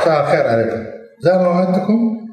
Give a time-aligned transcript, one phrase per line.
[0.00, 0.84] مساء الخير عليكم.
[1.20, 2.28] زي ما وعدتكم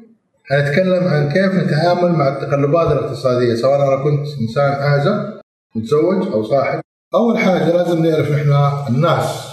[0.50, 5.40] هنتكلم عن كيف نتعامل مع التقلبات الاقتصادية سواء أنا كنت إنسان عازب
[5.74, 6.80] متزوج أو صاحب.
[7.14, 8.52] أول حاجة لازم نعرف نحن
[8.94, 9.46] الناس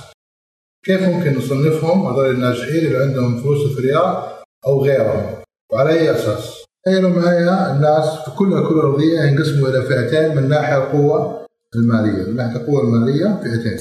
[0.86, 5.26] كيف ممكن نصنفهم؟ هذول الناجحين اللي عندهم فلوس ثرياء أو غيرهم.
[5.74, 10.78] وعلى أي أساس؟ تخيلوا معايا الناس في كل الكرة الأرضية ينقسموا إلى فئتين من ناحية
[10.78, 11.46] القوة
[11.76, 12.30] المالية.
[12.30, 13.78] من ناحية القوة المالية فئتين.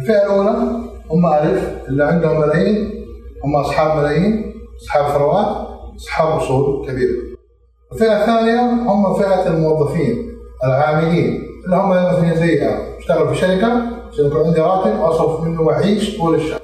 [0.00, 0.50] الفئة الأولى
[1.10, 2.99] هم ألف اللي عندهم ملايين
[3.44, 7.30] هم أصحاب ملايين أصحاب ثروات أصحاب أصول كبيرة.
[7.92, 12.68] الفئة الثانية هم فئة الموظفين العاملين اللي هم مثلا زي
[12.98, 13.82] اشتغل في شركة
[14.12, 16.60] عشان يكون عندي راتب أصرف منه وأعيش طول الشهر.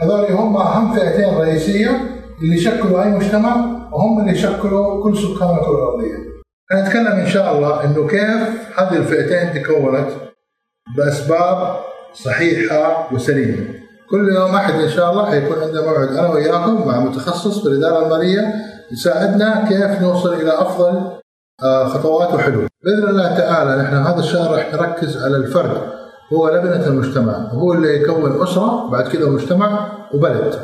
[0.00, 1.90] هذول هم أهم فئتين رئيسية
[2.42, 3.56] اللي يشكلوا أي مجتمع
[3.92, 6.18] وهم اللي يشكلوا كل سكان الكرة الأرضية.
[6.72, 10.10] هنتكلم إن شاء الله إنه كيف هذه الفئتين تكونت
[10.96, 11.76] بأسباب
[12.12, 13.83] صحيحة وسليمة.
[14.10, 16.08] كل يوم أحد إن شاء الله حيكون عندنا موعد.
[16.08, 18.54] أنا وإياكم مع متخصص في الإدارة المالية
[18.92, 21.02] يساعدنا كيف نوصل إلى أفضل
[21.62, 22.68] آه، خطوات وحلول.
[22.84, 25.80] بإذن الله تعالى نحن هذا الشهر راح نركز على الفرد.
[26.32, 27.32] هو لبنة المجتمع.
[27.32, 30.54] هو اللي يكون أسرة بعد كده مجتمع وبلد.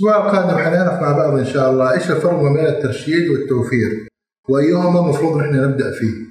[0.00, 4.08] الأسبوع القادم حنعرف مع بعض إن شاء الله إيش الفرق ما بين الترشيد والتوفير
[4.48, 6.28] وأيهما المفروض نحن نبدأ فيه.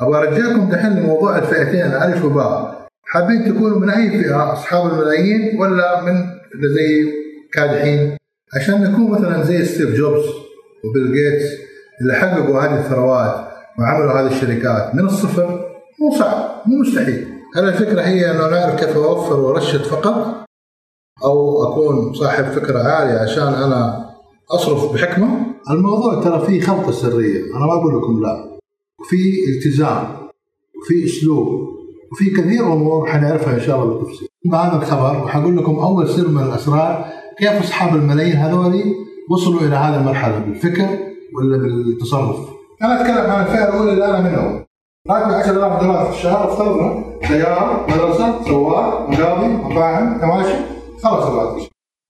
[0.00, 2.81] أبغى أرجعكم دحين لموضوع الفئتين ألف وباء
[3.12, 6.14] حابين تكونوا من أي فئة أصحاب الملايين ولا من
[6.54, 7.12] اللي زي
[7.52, 8.16] كادحين؟
[8.56, 10.24] عشان نكون مثلا زي ستيف جوبز
[10.84, 11.44] وبيل جيتس
[12.00, 15.48] اللي حققوا هذه الثروات وعملوا هذه الشركات من الصفر
[16.00, 17.26] مو صعب مو مستحيل.
[17.56, 20.44] هل الفكرة هي أنه نعرف كيف أوفر وأرشد فقط؟
[21.24, 24.10] أو أكون صاحب فكرة عالية عشان أنا
[24.50, 28.58] أصرف بحكمة؟ الموضوع ترى فيه خلطة سرية أنا ما أقول لكم لا.
[29.00, 29.16] وفي
[29.56, 30.16] التزام
[30.78, 31.81] وفي أسلوب.
[32.12, 34.28] وفي كثير أمور حنعرفها إن شاء الله بالتفصيل.
[34.44, 37.04] بهذا الخبر وحقول لكم أول سر من الأسرار
[37.38, 38.82] كيف أصحاب الملايين هذول
[39.30, 40.88] وصلوا إلى هذه المرحلة بالفكر
[41.38, 42.36] ولا بالتصرف؟
[42.82, 44.64] أنا أتكلم عن الفئة الأولى اللي أنا منهم.
[45.10, 47.04] راتبي 10000 دولار في الشهر افترضنا.
[47.28, 50.54] سيارة مدرسة سواق مقاضي مطاعم تماشي
[51.02, 51.58] خلاص الراتب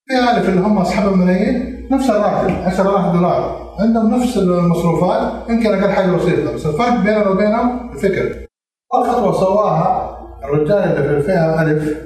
[0.08, 3.72] في ألف اللي هم أصحاب الملايين نفس الراتب 10000 دولار.
[3.80, 8.46] عندهم نفس المصروفات يمكن أقل حاجة بسيطة بس الفرق بيننا وبينهم الفكر.
[8.94, 11.96] أول خطوة سواها الرجال اللي في الفئة ألف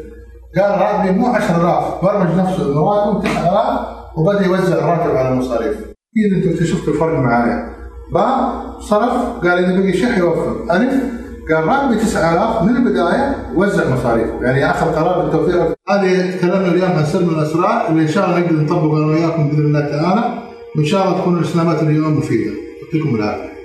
[0.58, 3.80] قال راتبي مو 10000 برمج نفسه إنه راتبه 9000
[4.16, 5.76] وبدأ يوزع الراتب على المصاريف.
[5.76, 7.68] أكيد أنتم اكتشفتوا الفرق معايا؟
[8.12, 9.12] باء صرف.
[9.42, 10.56] قال إذا بقي شيء حيوفر.
[10.70, 11.02] ألف.
[11.54, 17.04] قال راتبي 9000 من البداية وزع مصاريفه يعني اخذ قرار بالتوفير هذه تكلمنا اليوم عن
[17.04, 20.38] سر من الاسرار اللي إن شاء الله نقدر نطبقه أنا وياكم بإذن الله تعالى.
[20.76, 22.52] وإن شاء الله تكون الإسلامات اليوم مفيدة.
[22.82, 23.55] يعطيكم العافية.